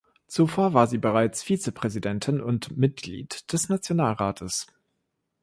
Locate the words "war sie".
0.73-0.97